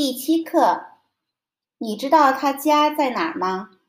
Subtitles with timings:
[0.00, 0.92] 第七课，
[1.78, 3.80] 你知道他家在哪儿吗？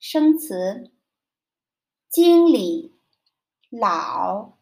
[0.00, 0.90] 生词：
[2.08, 2.98] 经理、
[3.70, 4.58] 老、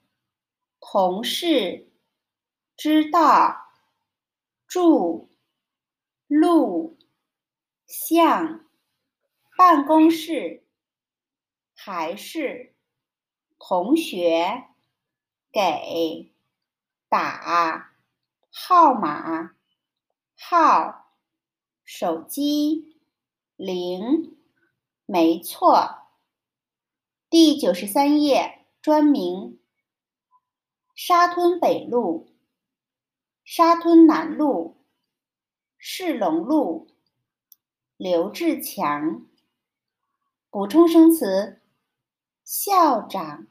[0.79, 1.91] 同事、
[2.77, 3.70] 知道、
[4.66, 5.30] 住、
[6.27, 6.98] 路、
[7.87, 8.66] 像、
[9.57, 10.66] 办公室、
[11.75, 12.75] 还是、
[13.59, 14.64] 同学、
[15.51, 16.35] 给、
[17.09, 17.95] 打、
[18.51, 19.57] 号码。
[20.37, 21.13] 号，
[21.85, 22.99] 手机，
[23.57, 24.36] 零，
[25.07, 26.08] 没错。
[27.31, 29.61] 第九十三页专名：
[30.94, 32.34] 沙吞北路、
[33.44, 34.84] 沙吞南路、
[35.78, 36.89] 市龙路、
[37.97, 39.27] 刘志强。
[40.50, 41.62] 补充生词：
[42.44, 43.47] 校长、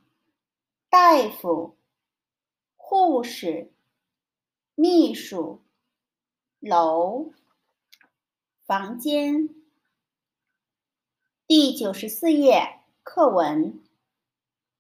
[0.90, 1.78] 大夫、
[2.76, 3.74] 护士、
[4.76, 5.63] 秘书。
[6.66, 7.34] 楼，
[8.66, 9.50] 房间。
[11.46, 13.84] 第九十四页课文，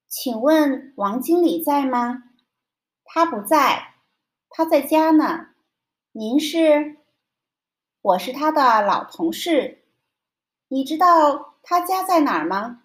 [0.08, 2.24] 请问王经理在吗？
[3.04, 3.96] 他不在，
[4.48, 5.50] 他在家呢。
[6.14, 7.00] 您是？
[8.02, 9.84] 我是他的老同事。
[10.70, 12.84] 你知道他家在哪儿吗？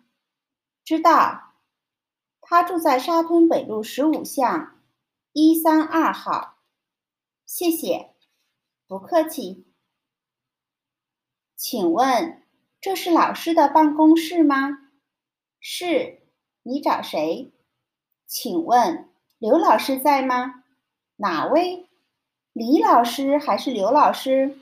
[0.84, 1.52] 知道，
[2.40, 4.82] 他住在沙吞北路十五巷
[5.32, 6.56] 一三二号。
[7.46, 8.16] 谢谢。
[8.88, 9.66] 不客气，
[11.54, 12.42] 请问
[12.80, 14.90] 这是老师的办公室吗？
[15.60, 16.22] 是，
[16.62, 17.52] 你找谁？
[18.26, 20.64] 请问刘老师在吗？
[21.16, 21.86] 哪位？
[22.54, 24.56] 李老师还是刘老师？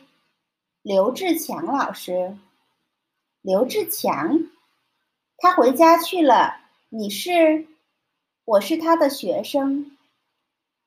[0.83, 2.37] 刘志强老师。
[3.43, 4.41] 刘志强，
[5.37, 6.63] 他回家去了。
[6.89, 7.69] 你是？
[8.45, 9.97] 我是他的学生。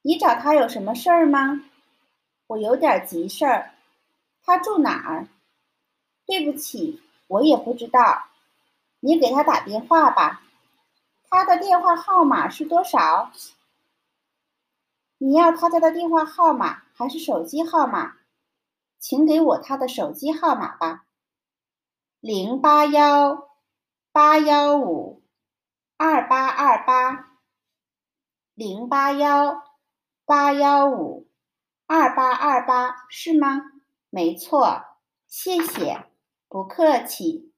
[0.01, 1.68] 你找他有什么事儿吗？
[2.49, 3.75] 我有点急事儿，
[4.43, 5.27] 他住哪儿？
[6.25, 8.25] 对不起，我也不知道。
[9.01, 10.41] 你给他打电话吧。
[11.29, 13.31] 他的电话号码是多少？
[15.19, 18.15] 你要他家的电话号码还是手机号码？
[18.97, 21.05] 请给我他的手机号码吧。
[22.19, 23.47] 零八幺
[24.11, 25.21] 八幺五
[25.97, 27.37] 二八二八。
[28.55, 29.63] 零八幺
[30.25, 31.28] 八幺五。
[31.89, 33.63] 二八二八是吗？
[34.11, 34.83] 没错，
[35.27, 36.05] 谢谢，
[36.47, 37.48] 不客气。